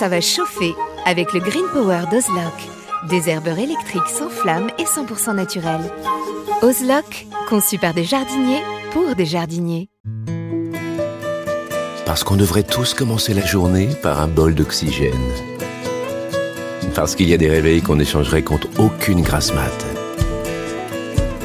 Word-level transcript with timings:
ça 0.00 0.08
va 0.08 0.22
chauffer 0.22 0.74
avec 1.04 1.34
le 1.34 1.40
Green 1.40 1.66
Power 1.74 2.04
d'Ozlock. 2.10 2.54
Des 3.10 3.28
herbeurs 3.28 3.58
électriques 3.58 4.08
sans 4.08 4.30
flamme 4.30 4.70
et 4.78 4.84
100% 4.84 5.34
naturels. 5.34 5.92
Ozlock, 6.62 7.26
conçu 7.50 7.76
par 7.76 7.92
des 7.92 8.04
jardiniers 8.04 8.62
pour 8.92 9.14
des 9.14 9.26
jardiniers. 9.26 9.90
Parce 12.06 12.24
qu'on 12.24 12.36
devrait 12.36 12.62
tous 12.62 12.94
commencer 12.94 13.34
la 13.34 13.44
journée 13.44 13.90
par 14.02 14.22
un 14.22 14.26
bol 14.26 14.54
d'oxygène. 14.54 15.12
Parce 16.94 17.14
qu'il 17.14 17.28
y 17.28 17.34
a 17.34 17.36
des 17.36 17.50
réveils 17.50 17.82
qu'on 17.82 18.00
échangerait 18.00 18.42
contre 18.42 18.68
aucune 18.78 19.20
grasse 19.20 19.52
mat. 19.52 19.86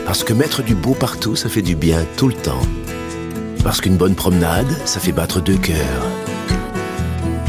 Parce 0.05 0.23
que 0.23 0.31
mettre 0.31 0.63
du 0.63 0.75
beau 0.75 0.93
partout, 0.93 1.35
ça 1.35 1.49
fait 1.49 1.61
du 1.61 1.75
bien 1.75 2.05
tout 2.15 2.29
le 2.29 2.35
temps. 2.35 2.65
Parce 3.65 3.81
qu'une 3.81 3.97
bonne 3.97 4.15
promenade, 4.15 4.77
ça 4.85 5.01
fait 5.01 5.11
battre 5.11 5.41
deux 5.41 5.57
cœurs. 5.57 6.05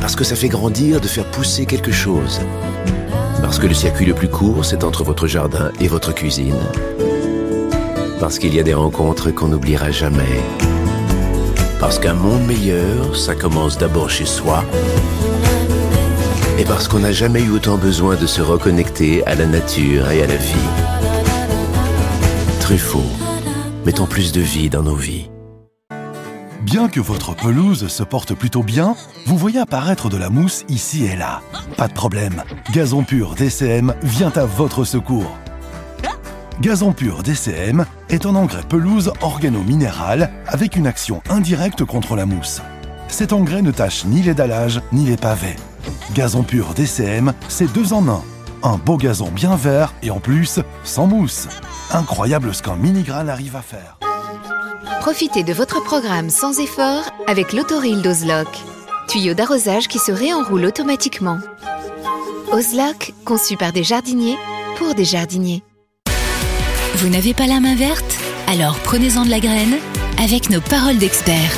Parce 0.01 0.17
que 0.17 0.25
ça 0.25 0.37
fait 0.37 0.49
grandir 0.49 1.01
de 1.01 1.09
faire 1.09 1.25
pousser 1.31 1.67
quelque 1.67 1.93
chose. 1.93 2.41
Parce 3.41 3.59
que 3.59 3.67
le 3.67 3.75
circuit 3.75 4.07
le 4.07 4.15
plus 4.15 4.29
court, 4.29 4.65
c'est 4.65 4.85
entre 4.85 5.05
votre 5.05 5.27
jardin 5.27 5.71
et 5.81 5.89
votre 5.89 6.13
cuisine. 6.13 6.57
Parce 8.21 8.39
qu'il 8.39 8.55
y 8.55 8.61
a 8.61 8.63
des 8.63 8.75
rencontres 8.75 9.31
qu'on 9.31 9.49
n'oubliera 9.49 9.91
jamais. 9.91 10.41
Parce 11.79 11.99
qu'un 11.99 12.15
monde 12.15 12.47
meilleur, 12.47 13.17
ça 13.17 13.35
commence 13.35 13.79
d'abord 13.79 14.11
chez 14.11 14.25
soi. 14.25 14.65
Et 16.59 16.65
parce 16.65 16.89
qu'on 16.89 17.01
n'a 17.01 17.13
jamais 17.13 17.43
eu 17.43 17.51
autant 17.51 17.77
besoin 17.77 18.17
de 18.17 18.27
se 18.27 18.41
reconnecter 18.41 19.25
à 19.27 19.35
la 19.35 19.47
nature 19.47 20.11
et 20.11 20.23
à 20.23 20.27
la 20.27 20.37
vie. 20.37 20.55
Truffaut, 22.61 23.13
mettons 23.85 24.07
plus 24.07 24.33
de 24.33 24.41
vie 24.41 24.71
dans 24.71 24.83
nos 24.83 24.97
vies. 24.97 25.29
Bien 26.67 26.89
que 26.89 26.99
votre 26.99 27.37
pelouse 27.37 27.87
se 27.87 28.03
porte 28.03 28.35
plutôt 28.35 28.65
bien, 28.65 28.97
vous 29.27 29.39
voyez 29.39 29.61
apparaître 29.61 30.09
de 30.09 30.17
la 30.17 30.31
mousse 30.31 30.65
ici 30.69 31.05
et 31.05 31.15
là. 31.15 31.41
Pas 31.77 31.87
de 31.87 31.93
problème, 31.93 32.43
Gazon 32.73 33.05
Pur 33.05 33.37
DCM 33.37 33.95
vient 34.03 34.33
à 34.35 34.47
votre 34.47 34.83
secours. 34.83 35.31
Gazon 36.61 36.93
Pur 36.93 37.23
DCM 37.23 37.87
est 38.09 38.27
un 38.27 38.35
engrais 38.35 38.65
pelouse 38.69 39.13
organo-minéral 39.21 40.33
avec 40.49 40.75
une 40.75 40.89
action 40.89 41.23
indirecte 41.31 41.85
contre 41.85 42.17
la 42.17 42.27
mousse. 42.27 42.61
Cet 43.07 43.33
engrais 43.33 43.63
ne 43.63 43.71
tâche 43.71 44.05
ni 44.05 44.23
les 44.23 44.35
dallages 44.35 44.81
ni 44.91 45.07
les 45.07 45.17
pavés. 45.17 45.55
Gazon 46.15 46.43
Pur 46.43 46.75
DCM, 46.75 47.33
c'est 47.47 47.73
deux 47.73 47.93
en 47.93 48.09
un. 48.09 48.23
Un 48.65 48.77
beau 48.77 48.97
gazon 48.97 49.31
bien 49.31 49.55
vert 49.55 49.95
et 50.03 50.11
en 50.11 50.19
plus, 50.19 50.59
sans 50.83 51.07
mousse. 51.07 51.47
Incroyable 51.93 52.53
ce 52.53 52.65
qu'un 52.65 52.75
mini-grain 52.75 53.29
arrive 53.29 53.55
à 53.55 53.63
faire. 53.63 53.99
Profitez 55.07 55.45
de 55.45 55.53
votre 55.53 55.81
programme 55.85 56.31
sans 56.31 56.59
effort 56.59 57.05
avec 57.29 57.53
l'autoril 57.53 58.03
d'Ozlock. 58.03 58.49
Tuyau 59.07 59.35
d'arrosage 59.35 59.87
qui 59.87 60.01
se 60.01 60.11
réenroule 60.11 60.65
automatiquement. 60.65 61.39
Ozlock, 62.51 63.15
conçu 63.25 63.57
par 63.57 63.73
des 63.73 63.85
jardiniers 63.85 64.37
pour 64.77 64.97
des 64.97 65.05
jardiniers. 65.05 65.63
Vous 66.97 67.09
n'avez 67.09 67.35
pas 67.35 67.47
la 67.47 67.61
main 67.61 67.77
verte? 67.77 68.19
Alors 68.49 68.81
prenez-en 68.81 69.25
de 69.25 69.31
la 69.31 69.39
graine 69.39 69.77
avec 70.19 70.51
nos 70.51 70.61
paroles 70.61 70.99
d'experts. 70.99 71.57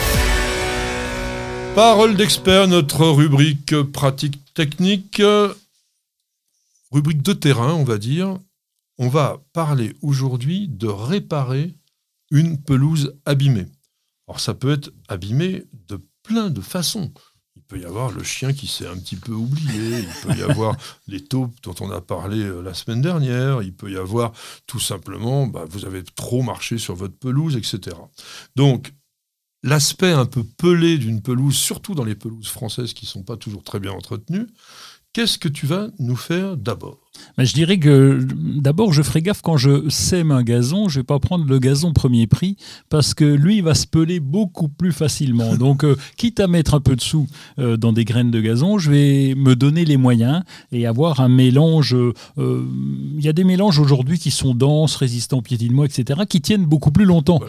Paroles 1.74 2.16
d'experts, 2.16 2.68
notre 2.68 3.06
rubrique 3.06 3.80
pratique 3.80 4.38
technique, 4.52 5.22
rubrique 6.92 7.22
de 7.22 7.32
terrain, 7.32 7.72
on 7.72 7.84
va 7.84 7.96
dire. 7.96 8.36
On 8.98 9.08
va 9.08 9.40
parler 9.54 9.96
aujourd'hui 10.02 10.68
de 10.68 10.88
réparer 10.88 11.72
une 12.30 12.62
pelouse 12.62 13.14
abîmée. 13.24 13.66
Alors 14.26 14.40
ça 14.40 14.54
peut 14.54 14.72
être 14.72 14.92
abîmé 15.08 15.64
de 15.88 16.00
plein 16.22 16.50
de 16.50 16.60
façons. 16.60 17.12
Il 17.56 17.62
peut 17.62 17.80
y 17.80 17.84
avoir 17.84 18.12
le 18.12 18.22
chien 18.22 18.52
qui 18.52 18.66
s'est 18.66 18.86
un 18.86 18.96
petit 18.96 19.16
peu 19.16 19.32
oublié, 19.32 20.00
il 20.00 20.22
peut 20.22 20.34
y 20.36 20.42
avoir 20.42 20.76
les 21.08 21.24
taupes 21.24 21.54
dont 21.62 21.74
on 21.80 21.90
a 21.90 22.00
parlé 22.00 22.38
euh, 22.38 22.62
la 22.62 22.72
semaine 22.72 23.02
dernière, 23.02 23.62
il 23.62 23.74
peut 23.74 23.90
y 23.90 23.96
avoir 23.96 24.32
tout 24.66 24.78
simplement, 24.78 25.46
bah, 25.46 25.64
vous 25.68 25.84
avez 25.84 26.02
trop 26.02 26.42
marché 26.42 26.78
sur 26.78 26.94
votre 26.94 27.18
pelouse, 27.18 27.56
etc. 27.56 27.96
Donc, 28.54 28.92
l'aspect 29.62 30.12
un 30.12 30.26
peu 30.26 30.44
pelé 30.44 30.98
d'une 30.98 31.20
pelouse, 31.20 31.56
surtout 31.56 31.94
dans 31.94 32.04
les 32.04 32.14
pelouses 32.14 32.48
françaises 32.48 32.94
qui 32.94 33.06
ne 33.06 33.10
sont 33.10 33.22
pas 33.24 33.36
toujours 33.36 33.64
très 33.64 33.80
bien 33.80 33.92
entretenues, 33.92 34.46
qu'est-ce 35.12 35.38
que 35.38 35.48
tu 35.48 35.66
vas 35.66 35.88
nous 35.98 36.16
faire 36.16 36.56
d'abord? 36.56 37.07
Mais 37.36 37.46
je 37.46 37.54
dirais 37.54 37.78
que 37.78 38.26
d'abord, 38.34 38.92
je 38.92 39.02
ferai 39.02 39.22
gaffe 39.22 39.42
quand 39.42 39.56
je 39.56 39.88
sème 39.88 40.30
un 40.30 40.42
gazon, 40.42 40.88
je 40.88 41.00
vais 41.00 41.04
pas 41.04 41.18
prendre 41.18 41.44
le 41.46 41.58
gazon 41.58 41.92
premier 41.92 42.26
prix 42.26 42.56
parce 42.88 43.14
que 43.14 43.24
lui, 43.24 43.58
il 43.58 43.62
va 43.62 43.74
se 43.74 43.86
peler 43.86 44.20
beaucoup 44.20 44.68
plus 44.68 44.92
facilement. 44.92 45.56
Donc, 45.56 45.84
euh, 45.84 45.96
quitte 46.16 46.40
à 46.40 46.46
mettre 46.46 46.74
un 46.74 46.80
peu 46.80 46.96
de 46.96 47.00
sous 47.00 47.26
euh, 47.58 47.76
dans 47.76 47.92
des 47.92 48.04
graines 48.04 48.30
de 48.30 48.40
gazon, 48.40 48.78
je 48.78 48.90
vais 48.90 49.34
me 49.36 49.54
donner 49.54 49.84
les 49.84 49.96
moyens 49.96 50.42
et 50.72 50.86
avoir 50.86 51.20
un 51.20 51.28
mélange. 51.28 51.94
Euh, 51.94 52.12
il 52.36 53.24
y 53.24 53.28
a 53.28 53.32
des 53.32 53.44
mélanges 53.44 53.78
aujourd'hui 53.78 54.18
qui 54.18 54.30
sont 54.30 54.54
denses, 54.54 54.96
résistants 54.96 55.38
au 55.38 55.42
piétinement, 55.42 55.84
etc., 55.84 56.20
qui 56.28 56.40
tiennent 56.40 56.64
beaucoup 56.64 56.90
plus 56.90 57.04
longtemps. 57.04 57.40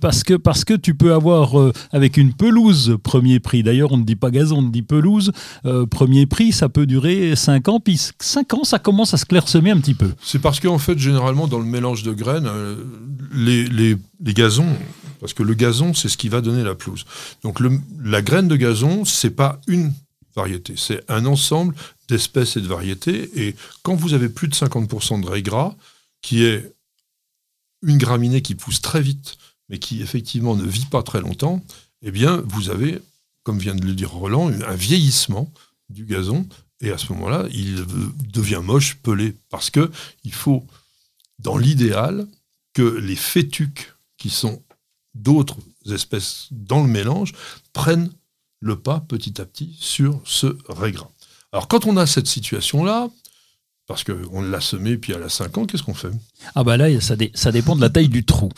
parce, 0.00 0.24
que, 0.24 0.34
parce 0.34 0.64
que 0.64 0.74
tu 0.74 0.94
peux 0.94 1.12
avoir, 1.12 1.54
avec 1.92 2.16
une 2.16 2.32
pelouse 2.32 2.96
premier 3.02 3.40
prix, 3.40 3.62
d'ailleurs, 3.62 3.92
on 3.92 3.98
ne 3.98 4.04
dit 4.04 4.16
pas 4.16 4.30
gazon, 4.30 4.58
on 4.58 4.62
dit 4.62 4.82
pelouse, 4.82 5.32
premier 5.90 6.26
prix, 6.26 6.52
ça 6.52 6.68
peut 6.68 6.86
durer 6.86 7.36
5 7.36 7.68
ans, 7.68 7.80
puis 7.80 8.00
5 8.20 8.54
ans, 8.54 8.64
ça 8.64 8.78
commence 8.78 9.05
à 9.14 9.16
se 9.16 9.24
clairsemer 9.24 9.70
un 9.70 9.80
petit 9.80 9.94
peu. 9.94 10.12
C'est 10.22 10.38
parce 10.38 10.60
qu'en 10.60 10.78
fait, 10.78 10.98
généralement, 10.98 11.46
dans 11.46 11.58
le 11.58 11.64
mélange 11.64 12.02
de 12.02 12.12
graines, 12.12 12.46
euh, 12.46 12.76
les, 13.32 13.64
les, 13.66 13.96
gazons, 14.34 14.76
parce 15.20 15.34
que 15.34 15.42
le 15.42 15.54
gazon, 15.54 15.94
c'est 15.94 16.08
ce 16.08 16.16
qui 16.16 16.28
va 16.28 16.40
donner 16.40 16.62
la 16.62 16.74
pelouse. 16.74 17.04
Donc 17.42 17.58
la 18.02 18.22
graine 18.22 18.48
de 18.48 18.56
gazon, 18.56 19.04
c'est 19.04 19.30
pas 19.30 19.60
une 19.66 19.92
variété, 20.34 20.74
c'est 20.76 21.02
un 21.08 21.24
ensemble 21.26 21.74
d'espèces 22.08 22.56
et 22.56 22.60
de 22.60 22.66
variétés. 22.66 23.30
Et 23.34 23.56
quand 23.82 23.94
vous 23.94 24.14
avez 24.14 24.28
plus 24.28 24.48
de 24.48 24.54
50% 24.54 25.22
de 25.22 25.28
raie 25.28 25.42
gras, 25.42 25.74
qui 26.22 26.44
est 26.44 26.72
une 27.82 27.98
graminée 27.98 28.42
qui 28.42 28.54
pousse 28.54 28.80
très 28.80 29.00
vite, 29.00 29.36
mais 29.68 29.78
qui 29.78 30.02
effectivement 30.02 30.54
ne 30.54 30.64
vit 30.64 30.86
pas 30.86 31.02
très 31.02 31.20
longtemps, 31.20 31.64
eh 32.02 32.10
bien, 32.10 32.42
vous 32.46 32.70
avez, 32.70 33.00
comme 33.42 33.58
vient 33.58 33.74
de 33.74 33.84
le 33.84 33.94
dire 33.94 34.10
Roland, 34.10 34.48
un 34.48 34.74
vieillissement 34.74 35.50
du 35.88 36.04
gazon 36.04 36.46
et 36.80 36.90
à 36.90 36.98
ce 36.98 37.12
moment-là, 37.12 37.46
il 37.52 37.84
devient 38.32 38.60
moche, 38.62 38.96
pelé, 38.96 39.36
parce 39.48 39.70
que 39.70 39.90
il 40.24 40.32
faut, 40.32 40.66
dans 41.38 41.56
l'idéal, 41.56 42.26
que 42.74 42.82
les 42.82 43.16
fétuques, 43.16 43.92
qui 44.18 44.30
sont 44.30 44.62
d'autres 45.14 45.58
espèces 45.90 46.48
dans 46.50 46.82
le 46.82 46.88
mélange, 46.88 47.32
prennent 47.72 48.10
le 48.60 48.78
pas 48.78 49.00
petit 49.00 49.40
à 49.40 49.46
petit 49.46 49.76
sur 49.78 50.20
ce 50.24 50.56
régras. 50.68 51.10
Alors 51.52 51.68
quand 51.68 51.86
on 51.86 51.96
a 51.96 52.06
cette 52.06 52.26
situation-là, 52.26 53.08
parce 53.86 54.02
qu'on 54.02 54.42
l'a 54.42 54.60
semé, 54.60 54.96
puis 54.96 55.14
à 55.14 55.18
la 55.18 55.28
5 55.28 55.58
ans, 55.58 55.64
qu'est-ce 55.64 55.84
qu'on 55.84 55.94
fait? 55.94 56.10
Ah 56.56 56.64
bah 56.64 56.76
là, 56.76 57.00
ça, 57.00 57.14
ça, 57.34 57.52
dépend 57.52 57.76
de 57.76 57.80
la 57.80 57.88
taille 57.88 58.08
du 58.08 58.24
trou. 58.24 58.48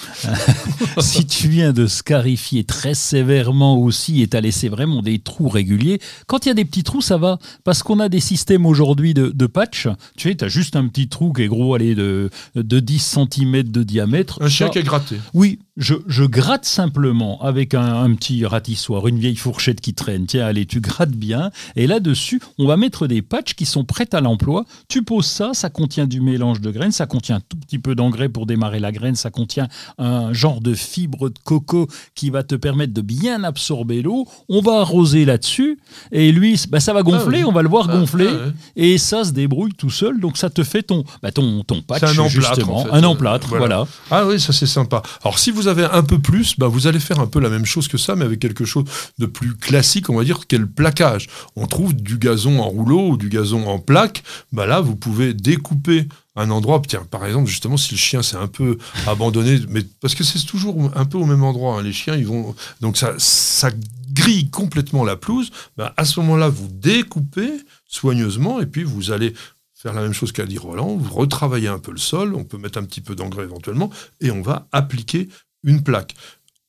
si 1.00 1.26
tu 1.26 1.48
viens 1.48 1.74
de 1.74 1.86
scarifier 1.86 2.64
très 2.64 2.94
sévèrement 2.94 3.78
aussi 3.78 4.22
et 4.22 4.28
t'as 4.28 4.40
laissé 4.40 4.70
vraiment 4.70 5.02
des 5.02 5.18
trous 5.18 5.48
réguliers, 5.48 6.00
quand 6.26 6.46
il 6.46 6.48
y 6.48 6.52
a 6.52 6.54
des 6.54 6.64
petits 6.64 6.82
trous, 6.82 7.02
ça 7.02 7.18
va. 7.18 7.38
Parce 7.62 7.82
qu'on 7.82 8.00
a 8.00 8.08
des 8.08 8.20
systèmes 8.20 8.64
aujourd'hui 8.64 9.12
de, 9.12 9.46
patch. 9.46 9.88
Tu 10.16 10.30
sais, 10.30 10.34
tu 10.34 10.44
as 10.44 10.48
juste 10.48 10.76
un 10.76 10.88
petit 10.88 11.08
trou 11.08 11.34
qui 11.34 11.42
est 11.42 11.48
gros, 11.48 11.74
allez, 11.74 11.94
de, 11.94 12.30
de 12.54 12.80
10 12.80 13.18
cm 13.30 13.64
de 13.64 13.82
diamètre. 13.82 14.42
Un 14.42 14.48
chien 14.48 14.70
qui 14.70 14.78
est 14.78 14.82
gratté. 14.82 15.16
Oui, 15.34 15.58
je, 15.78 16.24
gratte 16.24 16.64
simplement 16.64 17.40
avec 17.40 17.72
un, 17.74 18.12
petit 18.14 18.44
ratissoir, 18.44 19.06
une 19.06 19.18
vieille 19.18 19.36
fourchette 19.36 19.80
qui 19.80 19.94
traîne. 19.94 20.26
Tiens, 20.26 20.46
allez, 20.46 20.66
tu 20.66 20.80
grattes 20.80 21.12
bien. 21.12 21.50
Et 21.76 21.86
là-dessus, 21.86 22.42
on 22.58 22.66
va 22.66 22.76
mettre 22.76 23.06
des 23.06 23.22
patchs 23.22 23.54
qui 23.54 23.64
sont 23.64 23.84
prêts 23.84 24.12
à 24.12 24.20
l'emploi. 24.20 24.64
Tu 24.88 25.02
poses 25.02 25.26
ça, 25.26 25.50
ça 25.54 25.70
contient 25.70 26.06
du 26.06 26.20
mélange 26.20 26.60
de 26.60 26.70
graines, 26.70 26.90
ça 26.90 27.06
contient 27.06 27.36
un 27.36 27.40
tout 27.40 27.56
petit 27.56 27.78
peu 27.78 27.94
d'engrais 27.94 28.28
pour 28.28 28.46
démarrer 28.46 28.80
la 28.80 28.90
graine, 28.90 29.14
ça 29.14 29.30
contient 29.30 29.68
un 29.98 30.32
genre 30.32 30.60
de 30.60 30.74
fibre 30.74 31.30
de 31.30 31.38
coco 31.44 31.88
qui 32.14 32.30
va 32.30 32.42
te 32.42 32.56
permettre 32.56 32.92
de 32.92 33.00
bien 33.00 33.44
absorber 33.44 34.02
l'eau. 34.02 34.26
On 34.48 34.60
va 34.60 34.80
arroser 34.80 35.24
là-dessus 35.24 35.78
et 36.10 36.32
lui, 36.32 36.60
bah, 36.68 36.80
ça 36.80 36.92
va 36.92 37.02
gonfler, 37.02 37.42
ah 37.42 37.48
on 37.48 37.52
va 37.52 37.62
le 37.62 37.68
voir 37.68 37.86
ah, 37.88 37.96
gonfler 37.96 38.28
ah, 38.28 38.50
et 38.74 38.98
ça 38.98 39.22
se 39.22 39.30
débrouille 39.30 39.74
tout 39.74 39.90
seul. 39.90 40.18
Donc 40.18 40.38
ça 40.38 40.50
te 40.50 40.64
fait 40.64 40.82
ton, 40.82 41.04
bah, 41.22 41.30
ton, 41.30 41.62
ton 41.62 41.82
patch, 41.82 42.02
un 42.02 42.10
emplâtre, 42.18 42.30
justement, 42.30 42.86
un 42.92 43.04
emplâtre, 43.04 43.48
voilà. 43.48 43.86
Ah 44.10 44.26
oui, 44.26 44.40
ça 44.40 44.52
c'est 44.52 44.66
sympa. 44.66 45.02
Alors 45.22 45.38
si 45.38 45.52
vous 45.52 45.67
avez 45.68 45.84
un 45.84 46.02
peu 46.02 46.18
plus, 46.18 46.58
bah, 46.58 46.66
vous 46.66 46.86
allez 46.86 47.00
faire 47.00 47.20
un 47.20 47.26
peu 47.26 47.40
la 47.40 47.48
même 47.48 47.64
chose 47.64 47.88
que 47.88 47.98
ça, 47.98 48.16
mais 48.16 48.24
avec 48.24 48.40
quelque 48.40 48.64
chose 48.64 48.84
de 49.18 49.26
plus 49.26 49.54
classique, 49.56 50.10
on 50.10 50.16
va 50.16 50.24
dire, 50.24 50.46
qu'est 50.46 50.58
le 50.58 50.68
plaquage. 50.68 51.28
On 51.56 51.66
trouve 51.66 51.94
du 51.94 52.18
gazon 52.18 52.58
en 52.60 52.68
rouleau 52.68 53.10
ou 53.10 53.16
du 53.16 53.28
gazon 53.28 53.66
en 53.66 53.78
plaque. 53.78 54.22
Bah 54.52 54.66
là, 54.66 54.80
vous 54.80 54.96
pouvez 54.96 55.34
découper 55.34 56.08
un 56.36 56.50
endroit, 56.50 56.80
tiens, 56.86 57.06
par 57.10 57.26
exemple, 57.26 57.48
justement, 57.48 57.76
si 57.76 57.92
le 57.92 57.98
chien 57.98 58.22
s'est 58.22 58.36
un 58.36 58.46
peu 58.46 58.78
abandonné, 59.06 59.60
mais 59.68 59.82
parce 60.00 60.14
que 60.14 60.24
c'est 60.24 60.44
toujours 60.44 60.90
un 60.94 61.04
peu 61.04 61.18
au 61.18 61.26
même 61.26 61.42
endroit, 61.42 61.78
hein, 61.78 61.82
les 61.82 61.92
chiens, 61.92 62.16
ils 62.16 62.26
vont, 62.26 62.54
donc 62.80 62.96
ça, 62.96 63.14
ça 63.18 63.70
grille 64.12 64.48
complètement 64.50 65.04
la 65.04 65.16
pelouse. 65.16 65.50
Bah, 65.76 65.92
à 65.96 66.04
ce 66.04 66.20
moment-là, 66.20 66.48
vous 66.48 66.68
découpez 66.70 67.50
soigneusement 67.88 68.60
et 68.60 68.66
puis 68.66 68.84
vous 68.84 69.10
allez 69.10 69.34
faire 69.74 69.94
la 69.94 70.02
même 70.02 70.12
chose 70.12 70.32
qu'a 70.32 70.44
dit 70.44 70.58
Roland, 70.58 70.96
vous 70.96 71.14
retravaillez 71.14 71.68
un 71.68 71.78
peu 71.78 71.92
le 71.92 71.98
sol, 71.98 72.34
on 72.34 72.42
peut 72.42 72.58
mettre 72.58 72.78
un 72.78 72.84
petit 72.84 73.00
peu 73.00 73.14
d'engrais 73.14 73.44
éventuellement, 73.44 73.90
et 74.20 74.32
on 74.32 74.42
va 74.42 74.66
appliquer 74.72 75.28
une 75.68 75.82
plaque. 75.82 76.14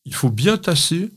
Il 0.05 0.13
faut 0.13 0.29
bien 0.29 0.57
tasser 0.57 1.09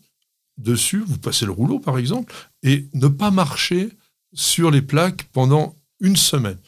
dessus, 0.56 1.02
vous 1.06 1.19
passez 1.19 1.44
le 1.44 1.52
rouleau 1.52 1.79
par 1.79 1.99
exemple, 1.99 2.32
et 2.62 2.88
ne 2.94 3.08
pas 3.08 3.31
marcher 3.31 3.90
sur 4.32 4.70
les 4.70 4.82
plaques 4.82 5.25
pendant 5.32 5.76
une 6.00 6.17
semaine. 6.17 6.58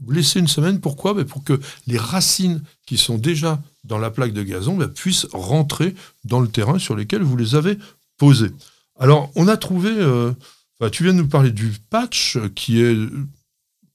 Vous 0.00 0.12
laissez 0.12 0.40
une 0.40 0.48
semaine, 0.48 0.80
pourquoi? 0.80 1.14
Ben, 1.14 1.24
Pour 1.24 1.44
que 1.44 1.60
les 1.86 1.98
racines 1.98 2.62
qui 2.86 2.96
sont 2.96 3.18
déjà 3.18 3.62
dans 3.84 3.98
la 3.98 4.10
plaque 4.10 4.32
de 4.32 4.42
gazon 4.42 4.76
ben, 4.76 4.88
puissent 4.88 5.26
rentrer 5.32 5.94
dans 6.24 6.40
le 6.40 6.48
terrain 6.48 6.78
sur 6.78 6.96
lequel 6.96 7.22
vous 7.22 7.36
les 7.36 7.54
avez 7.54 7.78
posées. 8.16 8.52
Alors, 8.98 9.30
on 9.36 9.48
a 9.48 9.56
trouvé, 9.56 9.90
euh, 9.90 10.32
tu 10.90 11.04
viens 11.04 11.12
de 11.12 11.18
nous 11.18 11.28
parler 11.28 11.50
du 11.50 11.72
patch 11.90 12.38
qui 12.54 12.80
est 12.80 12.96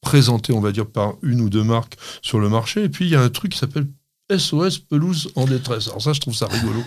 présenté, 0.01 0.53
on 0.53 0.61
va 0.61 0.71
dire, 0.71 0.87
par 0.87 1.15
une 1.23 1.41
ou 1.41 1.49
deux 1.49 1.63
marques 1.63 1.97
sur 2.21 2.39
le 2.39 2.49
marché, 2.49 2.83
et 2.83 2.89
puis 2.89 3.05
il 3.05 3.11
y 3.11 3.15
a 3.15 3.21
un 3.21 3.29
truc 3.29 3.53
qui 3.53 3.57
s'appelle 3.57 3.87
SOS 4.37 4.79
pelouse 4.79 5.29
en 5.35 5.45
détresse. 5.45 5.87
Alors 5.87 6.01
ça, 6.01 6.13
je 6.13 6.19
trouve 6.19 6.35
ça 6.35 6.47
rigolo. 6.47 6.83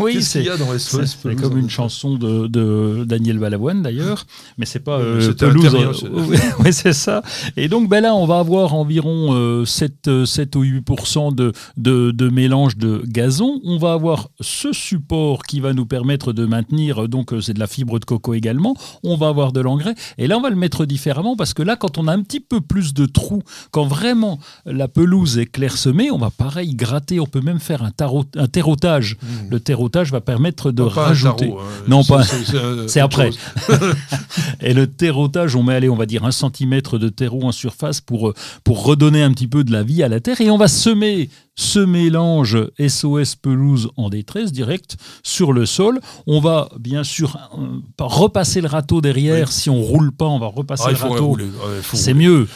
oui, 0.00 0.22
c'est 0.22 0.44
C'est 0.76 1.34
comme 1.36 1.58
une 1.58 1.70
chanson 1.70 2.16
de, 2.16 3.04
Daniel 3.04 3.38
Balavoine 3.38 3.82
d'ailleurs, 3.82 4.26
mais 4.56 4.66
c'est 4.66 4.80
pas 4.80 4.98
euh, 4.98 5.32
pelouse. 5.34 6.04
oui, 6.60 6.72
c'est 6.72 6.92
ça. 6.92 7.22
Et 7.56 7.68
donc 7.68 7.88
ben 7.88 8.00
là, 8.00 8.14
on 8.14 8.26
va 8.26 8.38
avoir 8.38 8.74
environ 8.74 9.64
7, 9.64 10.08
euh, 10.08 10.24
7 10.24 10.56
ou 10.56 10.62
8 10.62 10.84
de, 11.34 11.52
de, 11.76 12.10
de, 12.10 12.28
mélange 12.28 12.76
de 12.76 13.02
gazon. 13.06 13.60
On 13.64 13.78
va 13.78 13.92
avoir 13.92 14.28
ce 14.40 14.72
support 14.72 15.42
qui 15.44 15.60
va 15.60 15.72
nous 15.72 15.86
permettre 15.86 16.32
de 16.32 16.44
maintenir, 16.46 17.08
donc 17.08 17.32
euh, 17.32 17.40
c'est 17.40 17.54
de 17.54 17.60
la 17.60 17.66
fibre 17.66 17.98
de 17.98 18.04
coco 18.04 18.34
également. 18.34 18.76
On 19.02 19.16
va 19.16 19.28
avoir 19.28 19.52
de 19.52 19.60
l'engrais. 19.60 19.94
Et 20.18 20.26
là, 20.26 20.38
on 20.38 20.40
va 20.40 20.50
le 20.50 20.56
mettre 20.56 20.86
différemment 20.86 21.36
parce 21.36 21.54
que 21.54 21.62
là, 21.62 21.76
quand 21.76 21.98
on 21.98 22.08
a 22.08 22.12
un 22.12 22.22
petit 22.22 22.40
peu 22.40 22.60
plus 22.60 22.94
de 22.94 23.06
trous, 23.06 23.42
quand 23.70 23.86
vraiment 23.86 24.38
la 24.66 24.88
pelouse 24.88 25.38
est 25.38 25.46
clairsemée, 25.46 26.10
on 26.10 26.18
va 26.18 26.30
pareil 26.58 26.74
gratter, 26.74 27.20
on 27.20 27.26
peut 27.26 27.40
même 27.40 27.60
faire 27.60 27.84
un, 27.84 27.92
tarot, 27.92 28.24
un 28.36 28.48
terrotage. 28.48 29.16
Mmh. 29.22 29.26
Le 29.50 29.60
terrotage 29.60 30.10
va 30.10 30.20
permettre 30.20 30.72
de 30.72 30.82
rajouter. 30.82 31.52
Hein. 31.56 31.84
Non, 31.86 32.02
pas. 32.02 32.24
C'est 32.88 33.00
après. 33.00 33.30
et 34.60 34.74
le 34.74 34.88
terrotage, 34.88 35.54
on 35.54 35.62
met, 35.62 35.74
allez, 35.74 35.88
on 35.88 35.94
va 35.94 36.06
dire 36.06 36.24
un 36.24 36.32
centimètre 36.32 36.98
de 36.98 37.08
terreau 37.08 37.44
en 37.44 37.52
surface 37.52 38.00
pour, 38.00 38.34
pour 38.64 38.84
redonner 38.84 39.22
un 39.22 39.30
petit 39.30 39.46
peu 39.46 39.62
de 39.62 39.70
la 39.70 39.84
vie 39.84 40.02
à 40.02 40.08
la 40.08 40.18
terre. 40.18 40.40
Et 40.40 40.50
on 40.50 40.58
va 40.58 40.66
semer 40.66 41.28
ce 41.58 41.80
mélange 41.80 42.56
SOS 42.78 43.34
pelouse 43.34 43.90
en 43.96 44.10
détresse 44.10 44.52
direct 44.52 44.96
sur 45.24 45.52
le 45.52 45.66
sol. 45.66 46.00
On 46.28 46.38
va 46.38 46.68
bien 46.78 47.02
sûr 47.02 47.36
euh, 47.58 47.80
repasser 47.98 48.60
le 48.60 48.68
râteau 48.68 49.00
derrière. 49.00 49.50
Si 49.50 49.68
on 49.68 49.82
roule 49.82 50.12
pas, 50.12 50.26
on 50.26 50.38
va 50.38 50.46
repasser 50.46 50.84
ah, 50.86 50.92
le 50.92 50.96
râteau. 50.96 51.36
c'est 51.94 52.14
mieux. 52.14 52.46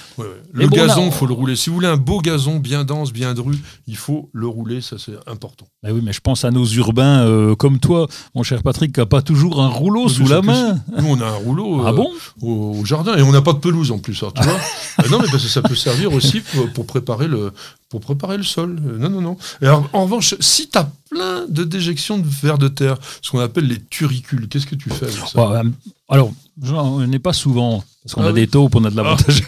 Le 0.52 0.69
gazon, 0.69 1.06
il 1.06 1.12
faut 1.12 1.26
le 1.26 1.34
rouler. 1.34 1.56
Si 1.56 1.69
vous 1.69 1.75
voulez 1.75 1.88
un 1.88 1.96
beau 1.96 2.20
gazon 2.20 2.60
bien 2.60 2.84
dense, 2.84 3.12
bien 3.12 3.34
dru, 3.34 3.58
il 3.92 3.98
faut 3.98 4.30
le 4.32 4.46
rouler. 4.46 4.80
Ça, 4.80 4.96
c'est 4.98 5.16
important. 5.26 5.66
Bah 5.82 5.90
oui, 5.92 6.00
mais 6.02 6.14
je 6.14 6.20
pense 6.20 6.46
à 6.46 6.50
nos 6.50 6.64
urbains 6.64 7.26
euh, 7.26 7.54
comme 7.54 7.78
toi, 7.78 8.08
mon 8.34 8.42
cher 8.42 8.62
Patrick, 8.62 8.94
qui 8.94 9.00
n'a 9.00 9.06
pas 9.06 9.20
toujours 9.20 9.60
un 9.60 9.68
rouleau 9.68 10.08
sous 10.08 10.26
la 10.26 10.40
main. 10.40 10.80
Nous, 10.96 11.06
on 11.06 11.20
a 11.20 11.26
un 11.26 11.36
rouleau 11.36 11.82
ah 11.84 11.90
euh, 11.90 11.92
bon? 11.92 12.10
au, 12.40 12.82
jardin 12.86 13.14
et 13.18 13.22
on 13.22 13.32
n'a 13.32 13.42
pas 13.42 13.52
de 13.52 13.58
pelouse 13.58 13.92
en 13.92 13.98
plus. 13.98 14.14
tu 14.14 14.42
vois 14.42 15.08
non, 15.10 15.18
mais 15.20 15.28
parce 15.30 15.42
que 15.42 15.50
ça 15.50 15.60
peut 15.60 15.74
servir 15.74 16.14
aussi 16.14 16.42
pour 16.74 16.86
préparer 16.86 17.28
le, 17.28 17.52
pour 17.92 18.00
préparer 18.00 18.38
le 18.38 18.42
sol. 18.42 18.80
Euh, 18.86 18.96
non, 18.96 19.10
non, 19.10 19.20
non. 19.20 19.36
alors, 19.60 19.86
en 19.92 20.04
revanche, 20.04 20.34
si 20.40 20.70
tu 20.70 20.78
as 20.78 20.90
plein 21.10 21.44
de 21.46 21.62
déjections 21.62 22.16
de 22.16 22.26
vers 22.26 22.56
de 22.56 22.68
terre, 22.68 22.96
ce 23.20 23.30
qu'on 23.30 23.40
appelle 23.40 23.66
les 23.66 23.82
turicules, 23.82 24.48
qu'est-ce 24.48 24.64
que 24.64 24.74
tu 24.74 24.88
fais 24.88 25.04
avec 25.04 25.18
ça 25.28 25.38
euh, 25.38 25.62
Alors, 26.08 26.32
on 26.72 27.06
n'est 27.06 27.18
pas 27.18 27.34
souvent, 27.34 27.84
parce 28.02 28.14
qu'on 28.14 28.22
a 28.22 28.30
ah 28.30 28.32
des 28.32 28.46
taupes, 28.46 28.74
on 28.76 28.84
a 28.86 28.90
de 28.90 28.96
l'avantage. 28.96 29.42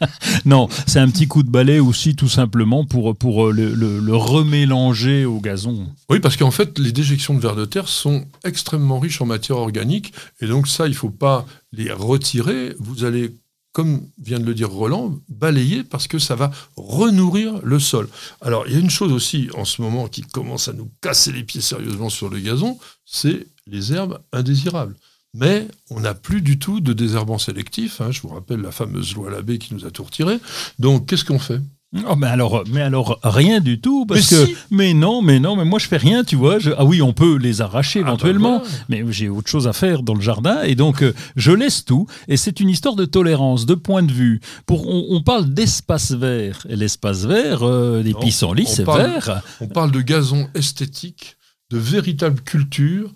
Ah. 0.00 0.06
non, 0.44 0.68
c'est 0.86 1.00
un 1.00 1.10
petit 1.10 1.26
coup 1.26 1.42
de 1.42 1.50
balai 1.50 1.80
aussi, 1.80 2.14
tout 2.14 2.28
simplement, 2.28 2.84
pour, 2.84 3.16
pour 3.16 3.48
euh, 3.48 3.50
le, 3.50 3.74
le, 3.74 4.16
remélanger 4.16 5.24
au 5.24 5.40
gazon. 5.40 5.88
Oui, 6.10 6.20
parce 6.20 6.36
qu'en 6.36 6.52
fait, 6.52 6.78
les 6.78 6.92
déjections 6.92 7.34
de 7.34 7.40
vers 7.40 7.56
de 7.56 7.64
terre 7.64 7.88
sont 7.88 8.24
extrêmement 8.44 9.00
riches 9.00 9.20
en 9.20 9.26
matière 9.26 9.56
organique, 9.56 10.12
et 10.40 10.46
donc 10.46 10.68
ça, 10.68 10.86
il 10.86 10.90
ne 10.90 10.94
faut 10.94 11.10
pas 11.10 11.44
les 11.72 11.90
retirer. 11.90 12.72
Vous 12.78 13.02
allez 13.02 13.34
comme 13.80 14.02
vient 14.18 14.38
de 14.38 14.44
le 14.44 14.52
dire 14.52 14.68
Roland, 14.68 15.18
balayer 15.30 15.84
parce 15.84 16.06
que 16.06 16.18
ça 16.18 16.34
va 16.34 16.50
renourrir 16.76 17.60
le 17.62 17.78
sol. 17.78 18.10
Alors, 18.42 18.66
il 18.66 18.74
y 18.74 18.76
a 18.76 18.78
une 18.78 18.90
chose 18.90 19.10
aussi 19.10 19.48
en 19.54 19.64
ce 19.64 19.80
moment 19.80 20.06
qui 20.06 20.20
commence 20.20 20.68
à 20.68 20.74
nous 20.74 20.90
casser 21.00 21.32
les 21.32 21.44
pieds 21.44 21.62
sérieusement 21.62 22.10
sur 22.10 22.28
le 22.28 22.38
gazon, 22.40 22.78
c'est 23.06 23.46
les 23.66 23.94
herbes 23.94 24.20
indésirables. 24.34 24.94
Mais 25.32 25.66
on 25.88 26.00
n'a 26.00 26.12
plus 26.12 26.42
du 26.42 26.58
tout 26.58 26.80
de 26.80 26.92
désherbant 26.92 27.38
sélectif. 27.38 28.02
Hein. 28.02 28.10
Je 28.10 28.20
vous 28.20 28.28
rappelle 28.28 28.60
la 28.60 28.70
fameuse 28.70 29.14
loi 29.14 29.30
Labbé 29.30 29.56
qui 29.56 29.72
nous 29.72 29.86
a 29.86 29.90
tout 29.90 30.04
retiré. 30.04 30.38
Donc, 30.78 31.06
qu'est-ce 31.06 31.24
qu'on 31.24 31.38
fait? 31.38 31.62
Oh, 32.08 32.14
mais 32.14 32.28
alors, 32.28 32.62
mais 32.70 32.82
alors 32.82 33.18
rien 33.24 33.58
du 33.58 33.80
tout 33.80 34.06
parce 34.06 34.30
mais 34.30 34.36
que 34.46 34.52
mais 34.70 34.94
non, 34.94 35.22
mais 35.22 35.40
non, 35.40 35.56
mais 35.56 35.64
moi 35.64 35.80
je 35.80 35.88
fais 35.88 35.96
rien, 35.96 36.22
tu 36.22 36.36
vois. 36.36 36.58
ah 36.78 36.84
oui, 36.84 37.02
on 37.02 37.12
peut 37.12 37.36
les 37.36 37.62
arracher 37.62 38.00
ah, 38.00 38.02
bah 38.02 38.08
éventuellement, 38.10 38.62
mais 38.88 39.02
j'ai 39.08 39.28
autre 39.28 39.50
chose 39.50 39.66
à 39.66 39.72
faire 39.72 40.04
dans 40.04 40.14
le 40.14 40.20
jardin 40.20 40.62
et 40.62 40.76
donc 40.76 41.02
euh, 41.02 41.12
je 41.34 41.50
laisse 41.50 41.84
tout. 41.84 42.06
Et 42.28 42.36
c'est 42.36 42.60
une 42.60 42.68
histoire 42.68 42.94
de 42.94 43.04
tolérance, 43.04 43.66
de 43.66 43.74
point 43.74 44.04
de 44.04 44.12
vue. 44.12 44.40
Pour 44.66 44.88
on, 44.88 45.20
parle 45.22 45.52
d'espace 45.52 46.12
vert 46.12 46.64
et 46.68 46.76
l'espace 46.76 47.24
vert, 47.24 47.64
euh, 47.64 48.04
des 48.04 48.14
pissenlits, 48.14 48.66
c'est 48.66 48.86
vert. 48.86 49.42
On 49.60 49.66
parle 49.66 49.90
de 49.90 50.00
gazon 50.00 50.48
esthétique, 50.54 51.36
de 51.70 51.78
véritable 51.78 52.40
culture, 52.40 53.10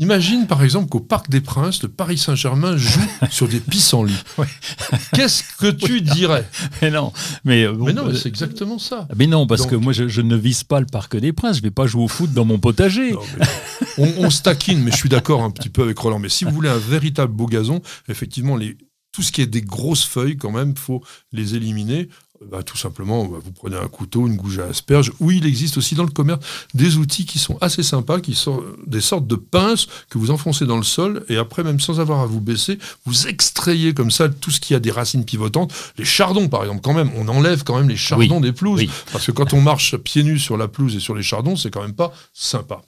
Imagine 0.00 0.46
par 0.46 0.64
exemple 0.64 0.88
qu'au 0.88 1.00
Parc 1.00 1.28
des 1.28 1.42
Princes, 1.42 1.82
le 1.82 1.90
Paris 1.90 2.16
Saint-Germain 2.16 2.76
joue 2.78 3.00
sur 3.30 3.46
des 3.46 3.60
pissenlits. 3.60 4.24
Qu'est-ce 5.12 5.44
que 5.58 5.66
tu 5.70 6.00
dirais 6.00 6.48
Mais 6.80 6.90
non, 6.90 7.12
mais, 7.44 7.64
euh, 7.64 7.74
mais 7.78 7.92
non, 7.92 8.06
euh, 8.06 8.14
c'est 8.14 8.30
exactement 8.30 8.78
ça. 8.78 9.06
Mais 9.14 9.26
non, 9.26 9.46
parce 9.46 9.66
que 9.66 9.76
moi 9.76 9.92
je, 9.92 10.20
ne 10.22 10.36
vise 10.36 10.64
pas 10.64 10.80
le 10.80 10.86
Parc 10.86 11.18
des 11.18 11.34
Princes, 11.34 11.58
je 11.58 11.62
vais 11.62 11.70
pas 11.70 11.86
jouer 11.86 12.04
au 12.04 12.08
foot 12.08 12.32
dans 12.32 12.46
mon 12.46 12.58
potager. 12.58 13.14
on, 13.98 14.08
on 14.18 14.30
se 14.30 14.40
taquine, 14.40 14.82
mais 14.82 14.90
je 14.90 14.96
suis 14.96 15.10
d'accord 15.10 15.42
un 15.42 15.50
petit 15.50 15.68
peu 15.68 15.82
avec 15.82 15.98
Roland. 15.98 16.18
Mais 16.18 16.30
si 16.30 16.44
vous 16.44 16.52
voulez 16.52 16.70
un 16.70 16.78
véritable 16.78 17.34
beau 17.34 17.46
gazon, 17.46 17.82
effectivement, 18.08 18.56
les, 18.56 18.78
tout 19.12 19.22
ce 19.22 19.32
qui 19.32 19.42
est 19.42 19.46
des 19.46 19.60
grosses 19.62 20.04
feuilles, 20.04 20.36
quand 20.36 20.52
même, 20.52 20.76
faut 20.76 21.02
les 21.32 21.56
éliminer. 21.56 22.08
Bah, 22.48 22.62
tout 22.62 22.78
simplement, 22.78 23.26
bah, 23.26 23.36
vous 23.44 23.52
prenez 23.52 23.76
un 23.76 23.86
couteau, 23.88 24.26
une 24.26 24.36
gouge 24.36 24.60
à 24.60 24.64
asperge. 24.64 25.12
Oui, 25.20 25.36
il 25.42 25.46
existe 25.46 25.76
aussi 25.76 25.94
dans 25.94 26.04
le 26.04 26.10
commerce 26.10 26.40
des 26.72 26.96
outils 26.96 27.26
qui 27.26 27.38
sont 27.38 27.58
assez 27.60 27.82
sympas, 27.82 28.18
qui 28.18 28.34
sont 28.34 28.62
des 28.86 29.02
sortes 29.02 29.26
de 29.26 29.36
pinces 29.36 29.88
que 30.08 30.16
vous 30.16 30.30
enfoncez 30.30 30.64
dans 30.64 30.78
le 30.78 30.82
sol 30.82 31.22
et 31.28 31.36
après, 31.36 31.62
même 31.62 31.80
sans 31.80 32.00
avoir 32.00 32.20
à 32.20 32.26
vous 32.26 32.40
baisser, 32.40 32.78
vous 33.04 33.26
extrayez 33.26 33.92
comme 33.92 34.10
ça 34.10 34.30
tout 34.30 34.50
ce 34.50 34.58
qui 34.58 34.74
a 34.74 34.80
des 34.80 34.90
racines 34.90 35.26
pivotantes. 35.26 35.74
Les 35.98 36.06
chardons, 36.06 36.48
par 36.48 36.62
exemple, 36.62 36.80
quand 36.80 36.94
même, 36.94 37.10
on 37.14 37.28
enlève 37.28 37.62
quand 37.62 37.76
même 37.76 37.90
les 37.90 37.96
chardons 37.96 38.40
des 38.40 38.52
pelouses. 38.52 38.86
Parce 39.12 39.26
que 39.26 39.32
quand 39.32 39.52
on 39.52 39.60
marche 39.60 39.98
pieds 39.98 40.22
nus 40.22 40.38
sur 40.38 40.56
la 40.56 40.66
pelouse 40.66 40.96
et 40.96 41.00
sur 41.00 41.14
les 41.14 41.22
chardons, 41.22 41.56
c'est 41.56 41.70
quand 41.70 41.82
même 41.82 41.92
pas 41.92 42.10
sympa. 42.32 42.80